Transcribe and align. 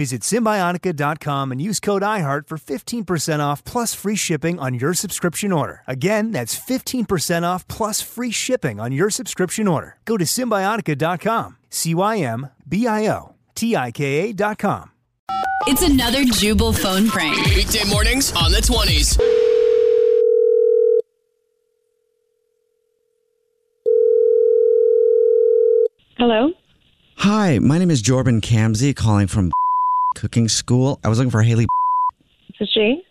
Visit 0.00 0.22
Cymbiotika.com 0.22 1.52
and 1.52 1.60
use 1.60 1.78
code 1.78 2.00
IHEART 2.00 2.48
for 2.48 2.56
15% 2.56 3.40
off 3.40 3.62
plus 3.64 3.92
free 3.92 4.16
shipping 4.16 4.58
on 4.58 4.72
your 4.72 4.94
subscription 4.94 5.52
order. 5.52 5.82
Again, 5.86 6.30
that's 6.30 6.58
15% 6.58 7.42
off 7.42 7.68
plus 7.68 8.00
free 8.00 8.30
shipping 8.30 8.80
on 8.80 8.92
your 8.92 9.10
subscription 9.10 9.68
order. 9.68 9.98
Go 10.06 10.16
to 10.16 10.24
Cymbiotika.com. 10.24 11.58
C 11.68 11.94
Y 11.94 12.16
M 12.20 12.48
B 12.66 12.86
I 12.86 13.08
O 13.08 13.34
T 13.54 13.76
I 13.76 13.90
K 13.90 14.30
A.com. 14.30 14.92
It's 15.66 15.82
another 15.82 16.24
Jubal 16.24 16.72
phone 16.72 17.06
prank. 17.08 17.36
Weekday 17.54 17.84
mornings 17.84 18.32
on 18.32 18.52
the 18.52 18.62
20s. 18.62 19.20
Hello? 26.16 26.52
Hi, 27.16 27.58
my 27.58 27.76
name 27.76 27.90
is 27.90 28.00
Jordan 28.00 28.40
Kamsey, 28.40 28.96
calling 28.96 29.26
from 29.26 29.52
cooking 30.20 30.48
school. 30.48 31.00
I 31.02 31.08
was 31.08 31.18
looking 31.18 31.30
for 31.30 31.40
Haley. 31.42 31.66
This 32.48 32.68
is 32.68 32.70
she. 32.74 33.02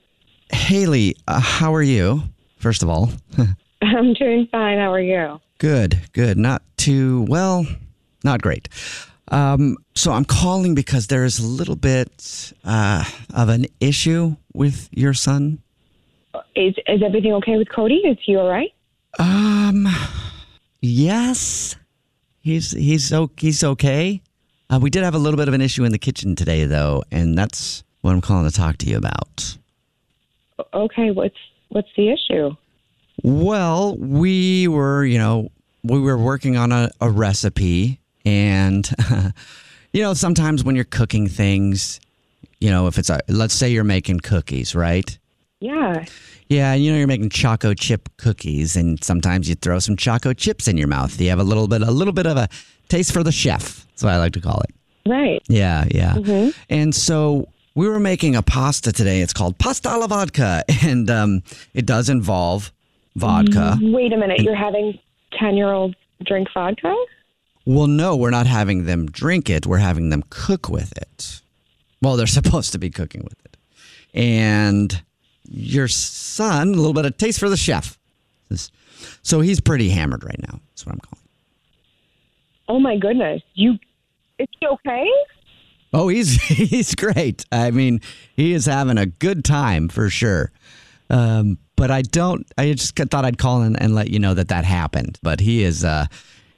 Haley, 0.51 1.15
uh, 1.27 1.39
how 1.39 1.73
are 1.73 1.81
you? 1.81 2.21
First 2.57 2.83
of 2.83 2.89
all, 2.89 3.09
I'm 3.81 4.13
doing 4.13 4.47
fine. 4.51 4.77
How 4.77 4.93
are 4.93 5.01
you? 5.01 5.39
good, 5.57 5.99
good. 6.13 6.37
Not 6.37 6.61
too 6.77 7.25
well, 7.27 7.65
not 8.23 8.41
great. 8.41 8.69
Um, 9.29 9.77
so 9.95 10.11
I'm 10.11 10.25
calling 10.25 10.75
because 10.75 11.07
there 11.07 11.25
is 11.25 11.39
a 11.39 11.45
little 11.45 11.75
bit 11.75 12.53
uh, 12.63 13.03
of 13.33 13.49
an 13.49 13.65
issue 13.79 14.35
with 14.53 14.87
your 14.91 15.13
son. 15.15 15.61
Is 16.55 16.75
is 16.87 17.01
everything 17.03 17.33
okay 17.33 17.57
with 17.57 17.69
Cody? 17.69 17.95
Is 17.95 18.17
he 18.23 18.35
all 18.35 18.49
right? 18.49 18.71
Um, 19.17 19.87
yes, 20.79 21.75
he's 22.39 22.71
he's 22.71 23.11
he's 23.37 23.63
okay. 23.63 24.21
Uh, 24.69 24.79
we 24.79 24.89
did 24.89 25.03
have 25.03 25.15
a 25.15 25.19
little 25.19 25.37
bit 25.37 25.47
of 25.47 25.53
an 25.53 25.61
issue 25.61 25.83
in 25.83 25.91
the 25.91 25.97
kitchen 25.97 26.35
today, 26.35 26.65
though, 26.65 27.03
and 27.11 27.37
that's 27.37 27.83
what 28.01 28.11
I'm 28.11 28.21
calling 28.21 28.49
to 28.49 28.55
talk 28.55 28.77
to 28.77 28.85
you 28.85 28.97
about. 28.97 29.57
Okay, 30.73 31.11
what's 31.11 31.37
what's 31.69 31.89
the 31.95 32.09
issue? 32.11 32.55
Well, 33.23 33.97
we 33.97 34.67
were, 34.67 35.05
you 35.05 35.17
know, 35.17 35.49
we 35.83 35.99
were 35.99 36.17
working 36.17 36.55
on 36.55 36.71
a, 36.71 36.89
a 37.01 37.09
recipe, 37.09 37.99
and 38.25 38.89
you 39.93 40.01
know, 40.01 40.13
sometimes 40.13 40.63
when 40.63 40.75
you're 40.75 40.85
cooking 40.85 41.27
things, 41.27 41.99
you 42.59 42.69
know, 42.69 42.87
if 42.87 42.97
it's 42.97 43.09
a, 43.09 43.19
let's 43.27 43.53
say 43.53 43.69
you're 43.69 43.83
making 43.83 44.21
cookies, 44.21 44.75
right? 44.75 45.17
Yeah. 45.59 46.05
Yeah, 46.47 46.73
you 46.73 46.91
know, 46.91 46.97
you're 46.97 47.07
making 47.07 47.29
choco 47.29 47.73
chip 47.73 48.09
cookies, 48.17 48.75
and 48.75 49.03
sometimes 49.03 49.49
you 49.49 49.55
throw 49.55 49.79
some 49.79 49.95
choco 49.95 50.33
chips 50.33 50.67
in 50.67 50.77
your 50.77 50.87
mouth. 50.87 51.19
You 51.19 51.29
have 51.29 51.39
a 51.39 51.43
little 51.43 51.67
bit, 51.67 51.81
a 51.81 51.91
little 51.91 52.13
bit 52.13 52.25
of 52.25 52.37
a 52.37 52.47
taste 52.87 53.11
for 53.11 53.23
the 53.23 53.31
chef. 53.31 53.85
That's 53.89 54.03
what 54.03 54.13
I 54.13 54.17
like 54.17 54.33
to 54.33 54.41
call 54.41 54.61
it. 54.61 54.73
Right. 55.07 55.41
Yeah, 55.47 55.85
yeah. 55.91 56.51
And 56.69 56.93
so 56.93 57.49
we 57.75 57.87
were 57.87 57.99
making 57.99 58.35
a 58.35 58.41
pasta 58.41 58.91
today. 58.91 59.21
It's 59.21 59.33
called 59.33 59.57
pasta 59.57 59.89
alla 59.89 60.07
vodka, 60.07 60.63
and 60.83 61.09
um, 61.09 61.43
it 61.73 61.85
does 61.85 62.09
involve 62.09 62.71
vodka. 63.15 63.77
Wait 63.81 64.13
a 64.13 64.17
minute. 64.17 64.41
You're 64.41 64.55
having 64.55 64.97
ten 65.37 65.55
year 65.55 65.71
olds 65.71 65.95
drink 66.25 66.47
vodka? 66.53 66.95
Well, 67.65 67.87
no, 67.87 68.15
we're 68.15 68.31
not 68.31 68.47
having 68.47 68.85
them 68.85 69.07
drink 69.07 69.49
it. 69.49 69.65
We're 69.65 69.77
having 69.77 70.09
them 70.09 70.23
cook 70.29 70.69
with 70.69 70.97
it. 70.97 71.41
Well, 72.01 72.15
they're 72.15 72.27
supposed 72.41 72.71
to 72.71 72.79
be 72.79 72.89
cooking 72.89 73.23
with 73.23 73.45
it. 73.45 73.57
And 74.13 75.03
your 75.51 75.87
son, 75.87 76.69
a 76.69 76.71
little 76.71 76.93
bit 76.93 77.05
of 77.05 77.17
taste 77.17 77.39
for 77.39 77.49
the 77.49 77.57
chef. 77.57 77.97
So 79.21 79.41
he's 79.41 79.61
pretty 79.61 79.89
hammered 79.89 80.23
right 80.23 80.39
now. 80.41 80.59
That's 80.69 80.85
what 80.85 80.93
I'm 80.93 80.99
calling. 80.99 81.25
Oh 82.67 82.79
my 82.79 82.97
goodness. 82.97 83.41
You 83.53 83.73
is 84.37 84.47
he 84.59 84.67
okay? 84.67 85.09
Oh, 85.93 86.07
he's 86.07 86.41
he's 86.43 86.95
great. 86.95 87.45
I 87.51 87.71
mean, 87.71 88.01
he 88.35 88.53
is 88.53 88.65
having 88.65 88.97
a 88.97 89.05
good 89.05 89.43
time 89.43 89.89
for 89.89 90.09
sure. 90.09 90.51
Um, 91.09 91.57
but 91.75 91.91
I 91.91 92.01
don't. 92.01 92.45
I 92.57 92.73
just 92.73 92.95
thought 92.95 93.25
I'd 93.25 93.37
call 93.37 93.61
and, 93.61 93.81
and 93.81 93.95
let 93.95 94.09
you 94.09 94.19
know 94.19 94.33
that 94.33 94.49
that 94.49 94.65
happened. 94.65 95.17
But 95.23 95.39
he 95.39 95.63
is, 95.63 95.83
uh, 95.83 96.05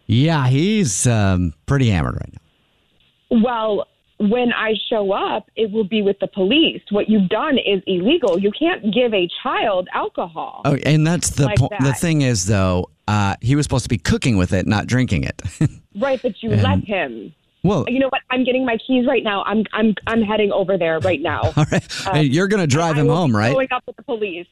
yeah, 0.07 0.47
he's 0.47 1.07
um, 1.07 1.53
pretty 1.67 1.89
hammered 1.89 2.15
right 2.15 2.33
now. 2.33 3.41
Well, 3.43 3.87
when 4.29 4.53
I 4.53 4.73
show 4.89 5.11
up, 5.13 5.49
it 5.55 5.71
will 5.71 5.83
be 5.83 6.01
with 6.01 6.19
the 6.19 6.27
police. 6.27 6.81
What 6.91 7.09
you've 7.09 7.29
done 7.29 7.57
is 7.57 7.81
illegal. 7.87 8.39
You 8.39 8.51
can't 8.51 8.93
give 8.93 9.13
a 9.13 9.27
child 9.41 9.87
alcohol. 9.93 10.61
Oh, 10.65 10.75
and 10.85 11.05
that's 11.07 11.31
the 11.31 11.45
Like 11.45 11.57
point. 11.57 11.73
The 11.81 11.93
thing 11.93 12.21
is, 12.21 12.45
though, 12.45 12.89
uh, 13.07 13.35
he 13.41 13.55
was 13.55 13.65
supposed 13.65 13.83
to 13.85 13.89
be 13.89 13.97
cooking 13.97 14.37
with 14.37 14.53
it, 14.53 14.67
not 14.67 14.87
drinking 14.87 15.23
it. 15.23 15.41
Right, 15.99 16.21
but 16.21 16.41
you 16.41 16.51
And- 16.51 16.63
let 16.63 16.79
him. 16.85 17.33
well, 17.63 17.83
You 17.89 17.99
know 17.99 18.07
what? 18.07 18.21
I'm 18.29 18.45
getting 18.45 18.65
my 18.65 18.77
keys 18.87 19.05
right 19.05 19.25
now. 19.25 19.43
I'm 19.43 19.65
I'm 19.73 19.93
I'm 20.07 20.21
heading 20.21 20.49
over 20.53 20.77
there 20.77 20.99
right 20.99 21.19
now. 21.21 21.41
all 21.57 21.65
right. 21.69 21.83
Hey, 22.13 22.23
you're 22.23 22.47
going 22.47 22.61
to 22.61 22.65
drive 22.67 22.97
him 22.97 23.07
home, 23.09 23.35
right? 23.35 23.51
Going 23.53 23.67
up 23.71 23.83
with 23.85 23.97
the 23.97 24.03
police. 24.03 24.47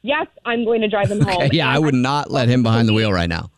Yes, 0.00 0.28
I'm 0.46 0.64
going 0.64 0.80
to 0.80 0.88
drive 0.88 1.10
him 1.10 1.20
home. 1.20 1.42
Okay, 1.42 1.50
yeah, 1.52 1.66
And 1.68 1.76
I 1.76 1.78
would 1.78 1.94
not 1.94 2.30
let 2.30 2.48
him 2.48 2.62
behind 2.62 2.88
the 2.88 2.94
wheel 2.94 3.12
right 3.12 3.28
now. 3.28 3.50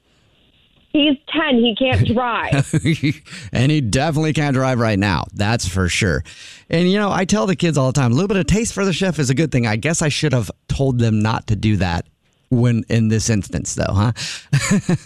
He's 0.92 1.16
ten. 1.28 1.56
He 1.56 1.74
can't 1.76 2.06
drive. 2.06 2.68
and 3.52 3.70
he 3.70 3.80
definitely 3.80 4.32
can't 4.32 4.54
drive 4.54 4.78
right 4.80 4.98
now. 4.98 5.24
That's 5.32 5.66
for 5.68 5.88
sure. 5.88 6.24
And 6.68 6.90
you 6.90 6.98
know, 6.98 7.10
I 7.12 7.24
tell 7.24 7.46
the 7.46 7.56
kids 7.56 7.78
all 7.78 7.92
the 7.92 8.00
time, 8.00 8.10
a 8.12 8.14
little 8.14 8.28
bit 8.28 8.36
of 8.36 8.46
taste 8.46 8.72
for 8.74 8.84
the 8.84 8.92
chef 8.92 9.18
is 9.18 9.30
a 9.30 9.34
good 9.34 9.52
thing. 9.52 9.66
I 9.66 9.76
guess 9.76 10.02
I 10.02 10.08
should 10.08 10.32
have 10.32 10.50
told 10.68 10.98
them 10.98 11.20
not 11.20 11.46
to 11.48 11.56
do 11.56 11.76
that 11.76 12.06
when 12.50 12.84
in 12.88 13.08
this 13.08 13.30
instance 13.30 13.76
though, 13.76 13.92
huh? 13.92 14.12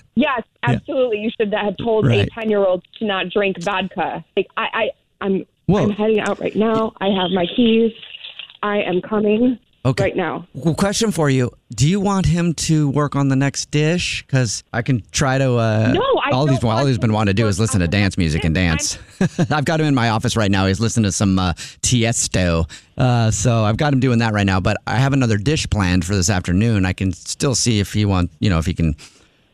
yes, 0.15 0.43
absolutely. 0.63 1.19
You 1.19 1.31
should 1.39 1.53
have 1.53 1.77
told 1.77 2.07
Right. 2.07 2.27
a 2.27 2.31
ten 2.31 2.49
year 2.49 2.65
old 2.65 2.83
to 2.99 3.05
not 3.05 3.29
drink 3.29 3.63
vodka. 3.63 4.25
Like 4.37 4.47
I, 4.57 4.67
I 4.73 4.91
I'm 5.21 5.47
Whoa. 5.67 5.83
I'm 5.85 5.91
heading 5.91 6.21
out 6.21 6.41
right 6.41 6.57
now. 6.57 6.93
I 7.01 7.09
have 7.09 7.31
my 7.31 7.47
keys. 7.55 7.93
I 8.63 8.79
am 8.79 9.03
coming 9.03 9.59
Okay. 9.85 10.05
right 10.05 10.17
now. 10.17 10.47
Well, 10.55 10.75
question 10.75 11.11
for 11.11 11.29
you. 11.29 11.51
Do 11.75 11.87
you 11.87 12.01
want 12.01 12.25
him 12.25 12.55
to 12.55 12.89
work 12.89 13.17
on 13.17 13.29
the 13.29 13.37
next 13.37 13.71
dish? 13.71 14.23
Because 14.27 14.65
I 14.73 14.81
can 14.81 15.03
try 15.13 15.37
to. 15.37 15.55
Uh, 15.57 15.93
No, 15.95 16.01
I 16.25 16.31
all 16.31 16.47
he's 16.47 16.65
all 16.65 16.87
he's 16.87 16.97
been 16.99 17.13
wanting 17.13 17.33
to 17.33 17.35
to 17.35 17.43
do 17.43 17.49
is 17.49 17.61
listen 17.61 17.81
to 17.81 17.89
dance 17.89 18.17
music 18.17 18.45
and 18.45 18.55
dance. 18.55 18.99
I've 19.51 19.65
got 19.65 19.81
him 19.81 19.87
in 19.87 19.95
my 19.95 20.11
office 20.11 20.37
right 20.37 20.51
now. 20.51 20.67
He's 20.67 20.81
listening 20.81 21.05
to 21.05 21.13
some 21.13 21.39
uh, 21.39 21.53
Tiesto. 21.83 22.71
Uh, 22.97 23.31
so 23.31 23.65
I've 23.65 23.77
got 23.77 23.93
him 23.93 24.01
doing 24.01 24.19
that 24.21 24.33
right 24.33 24.47
now. 24.47 24.61
But 24.61 24.77
I 24.87 24.97
have 24.97 25.13
another 25.13 25.37
dish 25.37 25.69
planned 25.69 26.05
for 26.05 26.15
this 26.15 26.31
afternoon. 26.31 26.87
I 26.87 26.93
can 26.93 27.13
still 27.13 27.55
see 27.55 27.81
if 27.81 27.93
he 27.93 28.05
want, 28.05 28.31
you 28.41 28.51
know, 28.51 28.59
if 28.59 28.67
he 28.67 28.75
can, 28.75 28.95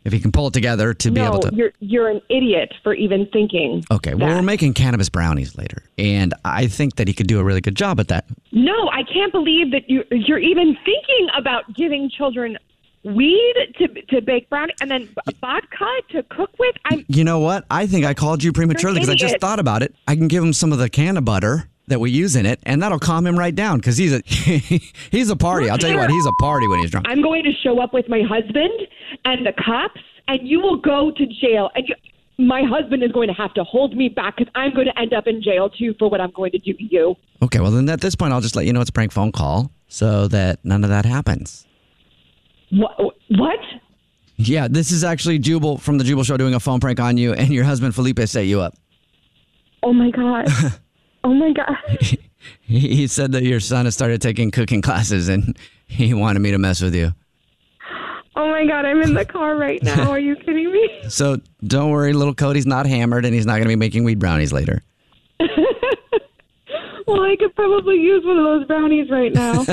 if 0.04 0.12
he 0.12 0.20
can 0.20 0.32
pull 0.32 0.48
it 0.48 0.54
together 0.54 0.94
to 0.94 1.10
be 1.10 1.20
no, 1.20 1.28
able 1.28 1.40
to. 1.40 1.54
you're 1.54 1.72
you're 1.80 2.08
an 2.08 2.20
idiot 2.28 2.72
for 2.82 2.94
even 2.94 3.26
thinking. 3.32 3.84
Okay, 3.90 4.14
well, 4.14 4.28
that. 4.28 4.36
we're 4.36 4.42
making 4.42 4.74
cannabis 4.74 5.08
brownies 5.08 5.56
later, 5.56 5.82
and 5.98 6.34
I 6.44 6.66
think 6.66 6.96
that 6.96 7.08
he 7.08 7.14
could 7.14 7.26
do 7.26 7.38
a 7.38 7.44
really 7.44 7.60
good 7.60 7.76
job 7.76 8.00
at 8.00 8.08
that. 8.08 8.26
No, 8.52 8.88
I 8.90 9.02
can't 9.02 9.32
believe 9.32 9.70
that 9.72 9.88
you 9.88 10.04
you're 10.10 10.38
even 10.38 10.76
thinking 10.84 11.28
about 11.36 11.74
giving 11.74 12.10
children 12.10 12.56
weed 13.04 13.54
to 13.78 13.88
to 13.88 14.20
bake 14.20 14.48
brownie, 14.48 14.74
and 14.80 14.90
then 14.90 15.08
vodka 15.40 15.86
to 16.10 16.22
cook 16.24 16.50
with. 16.58 16.74
I'm 16.86 17.04
You 17.08 17.24
know 17.24 17.40
what? 17.40 17.64
I 17.70 17.86
think 17.86 18.04
I 18.04 18.14
called 18.14 18.42
you 18.42 18.52
prematurely 18.52 18.96
because 18.96 19.10
I 19.10 19.14
just 19.14 19.38
thought 19.38 19.58
about 19.58 19.82
it. 19.82 19.94
I 20.06 20.16
can 20.16 20.28
give 20.28 20.42
him 20.42 20.52
some 20.52 20.72
of 20.72 20.78
the 20.78 20.88
can 20.88 21.16
of 21.16 21.24
butter 21.24 21.68
that 21.90 22.00
we 22.00 22.10
use 22.10 22.36
in 22.36 22.46
it, 22.46 22.60
and 22.62 22.82
that'll 22.82 22.98
calm 22.98 23.26
him 23.26 23.38
right 23.38 23.54
down 23.54 23.78
because 23.78 23.96
he's 23.96 24.12
a 24.12 24.20
he's 25.10 25.28
a 25.30 25.36
party. 25.36 25.68
I'll 25.68 25.78
tell 25.78 25.90
you 25.90 25.98
what, 25.98 26.10
he's 26.10 26.26
a 26.26 26.32
party 26.40 26.66
when 26.66 26.80
he's 26.80 26.90
drunk. 26.90 27.06
I'm 27.08 27.20
going 27.20 27.44
to 27.44 27.52
show 27.62 27.80
up 27.80 27.92
with 27.92 28.08
my 28.08 28.22
husband 28.22 28.72
and 29.24 29.46
the 29.46 29.52
cops, 29.52 30.00
and 30.28 30.46
you 30.46 30.60
will 30.60 30.76
go 30.76 31.10
to 31.10 31.26
jail. 31.26 31.70
And 31.74 31.88
you, 31.88 31.94
my 32.38 32.62
husband 32.62 33.02
is 33.02 33.12
going 33.12 33.28
to 33.28 33.34
have 33.34 33.52
to 33.54 33.64
hold 33.64 33.96
me 33.96 34.08
back 34.08 34.36
because 34.36 34.50
I'm 34.54 34.72
going 34.74 34.86
to 34.86 34.98
end 34.98 35.12
up 35.12 35.26
in 35.26 35.42
jail 35.42 35.68
too 35.68 35.94
for 35.98 36.08
what 36.08 36.20
I'm 36.20 36.30
going 36.30 36.52
to 36.52 36.58
do 36.58 36.72
to 36.72 36.84
you. 36.84 37.16
Okay, 37.42 37.60
well 37.60 37.70
then 37.70 37.88
at 37.88 38.00
this 38.00 38.14
point, 38.14 38.32
I'll 38.32 38.40
just 38.40 38.56
let 38.56 38.66
you 38.66 38.72
know 38.72 38.80
it's 38.80 38.90
a 38.90 38.92
prank 38.92 39.12
phone 39.12 39.32
call 39.32 39.70
so 39.88 40.28
that 40.28 40.58
none 40.64 40.84
of 40.84 40.90
that 40.90 41.04
happens. 41.04 41.66
What? 42.70 42.96
What? 43.28 43.58
Yeah, 44.36 44.68
this 44.68 44.90
is 44.90 45.04
actually 45.04 45.38
Jubal 45.38 45.76
from 45.78 45.98
the 45.98 46.04
Jubal 46.04 46.24
Show 46.24 46.38
doing 46.38 46.54
a 46.54 46.60
phone 46.60 46.80
prank 46.80 46.98
on 46.98 47.18
you, 47.18 47.34
and 47.34 47.52
your 47.52 47.64
husband 47.64 47.94
Felipe 47.94 48.20
set 48.26 48.46
you 48.46 48.60
up. 48.60 48.74
Oh 49.82 49.92
my 49.92 50.10
god. 50.10 50.48
Oh 51.22 51.34
my 51.34 51.52
god. 51.52 51.76
He, 52.62 52.78
he 52.78 53.06
said 53.06 53.32
that 53.32 53.42
your 53.42 53.60
son 53.60 53.84
has 53.84 53.92
started 53.92 54.22
taking 54.22 54.50
cooking 54.50 54.80
classes, 54.80 55.28
and 55.28 55.58
he 55.86 56.14
wanted 56.14 56.40
me 56.40 56.50
to 56.50 56.56
mess 56.56 56.80
with 56.80 56.94
you. 56.94 57.12
Oh 58.36 58.48
my 58.48 58.64
god. 58.66 58.84
I'm 58.84 59.02
in 59.02 59.14
the 59.14 59.24
car 59.36 59.56
right 59.56 59.82
now. 59.82 60.10
Are 60.10 60.18
you 60.20 60.36
kidding 60.36 60.72
me? 60.72 60.88
So 61.10 61.38
don't 61.64 61.90
worry, 61.90 62.12
little 62.12 62.34
Cody's 62.34 62.66
not 62.66 62.86
hammered, 62.86 63.24
and 63.24 63.34
he's 63.34 63.44
not 63.44 63.54
going 63.54 63.64
to 63.64 63.68
be 63.68 63.74
making 63.76 64.04
weed 64.04 64.18
brownies 64.20 64.52
later. 64.52 64.82
Well, 67.06 67.22
I 67.22 67.34
could 67.34 67.56
probably 67.56 67.96
use 67.96 68.24
one 68.24 68.38
of 68.38 68.44
those 68.44 68.66
brownies 68.68 69.10
right 69.10 69.32
now. 69.32 69.64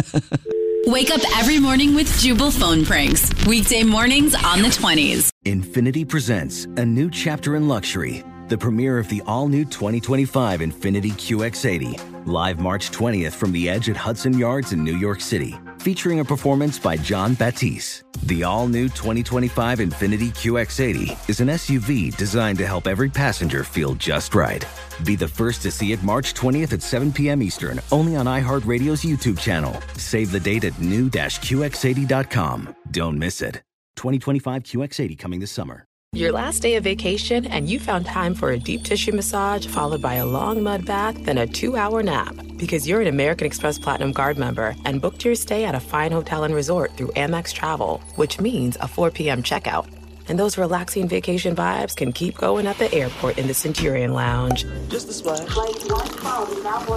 Wake 0.87 1.11
up 1.11 1.21
every 1.37 1.59
morning 1.59 1.93
with 1.93 2.07
Jubal 2.19 2.49
phone 2.49 2.83
pranks. 2.83 3.29
Weekday 3.45 3.83
mornings 3.83 4.33
on 4.33 4.63
the 4.63 4.69
20s. 4.69 5.29
Infiniti 5.45 6.07
presents 6.07 6.65
a 6.65 6.85
new 6.85 7.11
chapter 7.11 7.55
in 7.55 7.67
luxury, 7.67 8.23
the 8.47 8.57
premiere 8.57 8.97
of 8.97 9.07
the 9.09 9.21
all 9.27 9.47
new 9.47 9.65
2025 9.65 10.61
Infiniti 10.61 11.11
QX80, 11.11 12.25
live 12.25 12.59
March 12.59 12.89
20th 12.89 13.33
from 13.33 13.51
the 13.51 13.69
edge 13.69 13.87
at 13.87 13.97
Hudson 13.97 14.35
Yards 14.35 14.73
in 14.73 14.83
New 14.83 14.97
York 14.97 15.21
City, 15.21 15.55
featuring 15.87 16.19
a 16.19 16.25
performance 16.25 16.77
by 16.77 16.97
Jon 16.97 17.33
Batiste. 17.33 18.03
The 18.23 18.43
all 18.43 18.67
new 18.67 18.89
2025 18.89 19.79
Infiniti 19.79 20.31
QX80 20.35 21.29
is 21.29 21.39
an 21.39 21.47
SUV 21.47 22.13
designed 22.17 22.57
to 22.57 22.67
help 22.67 22.87
every 22.87 23.09
passenger 23.09 23.63
feel 23.63 23.95
just 23.95 24.35
right. 24.35 24.65
Be 25.05 25.15
the 25.15 25.29
first 25.29 25.61
to 25.61 25.71
see 25.71 25.93
it 25.93 26.03
March 26.03 26.33
20th 26.33 26.73
at 26.73 26.81
7 26.81 27.13
p.m. 27.13 27.41
Eastern, 27.41 27.79
only 27.93 28.17
on 28.17 28.25
iHeartRadio's 28.25 29.01
YouTube 29.01 29.39
channel. 29.39 29.73
Save 29.95 30.33
the 30.33 30.41
date 30.41 30.65
at 30.65 30.77
new-QX80.com. 30.81 32.75
Don't 32.91 33.17
miss 33.17 33.41
it. 33.41 33.61
2025 33.95 34.63
QX80 34.63 35.17
coming 35.17 35.39
this 35.39 35.51
summer. 35.51 35.85
Your 36.11 36.33
last 36.33 36.61
day 36.61 36.75
of 36.75 36.83
vacation, 36.83 37.45
and 37.45 37.69
you 37.69 37.79
found 37.79 38.05
time 38.05 38.35
for 38.35 38.51
a 38.51 38.59
deep 38.59 38.83
tissue 38.83 39.13
massage 39.13 39.65
followed 39.67 40.01
by 40.01 40.15
a 40.15 40.25
long 40.25 40.61
mud 40.61 40.85
bath, 40.85 41.15
then 41.23 41.37
a 41.37 41.47
two 41.47 41.77
hour 41.77 42.03
nap. 42.03 42.35
Because 42.57 42.87
you're 42.87 43.01
an 43.01 43.07
American 43.07 43.45
Express 43.45 43.77
Platinum 43.77 44.13
Card 44.13 44.37
member 44.37 44.75
and 44.83 44.99
booked 44.99 45.23
your 45.23 45.35
stay 45.35 45.63
at 45.63 45.75
a 45.75 45.79
fine 45.79 46.11
hotel 46.11 46.43
and 46.43 46.55
resort 46.55 46.97
through 46.97 47.09
Amex 47.09 47.53
Travel, 47.53 48.01
which 48.15 48.41
means 48.41 48.77
a 48.81 48.87
4 48.87 49.11
p.m. 49.11 49.43
checkout. 49.43 49.87
And 50.27 50.37
those 50.37 50.57
relaxing 50.57 51.07
vacation 51.07 51.55
vibes 51.55 51.95
can 51.95 52.11
keep 52.11 52.35
going 52.35 52.67
at 52.67 52.77
the 52.79 52.93
airport 52.93 53.37
in 53.37 53.47
the 53.47 53.53
Centurion 53.53 54.13
Lounge. 54.13 54.65
Just 54.89 55.07
a 55.07 55.13
splash. 55.13 55.47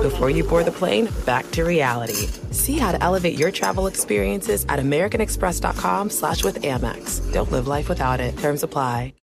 Before 0.02 0.30
you 0.30 0.42
board 0.42 0.64
the 0.64 0.72
plane, 0.72 1.08
back 1.26 1.48
to 1.52 1.62
reality. 1.62 2.26
See 2.50 2.78
how 2.78 2.90
to 2.90 3.00
elevate 3.00 3.38
your 3.38 3.52
travel 3.52 3.86
experiences 3.86 4.64
at 4.68 4.80
americanexpress.com 4.80 6.10
slash 6.10 6.42
with 6.42 6.62
Amex. 6.62 7.32
Don't 7.32 7.52
live 7.52 7.68
life 7.68 7.88
without 7.88 8.18
it. 8.18 8.36
Terms 8.38 8.62
apply. 8.62 9.12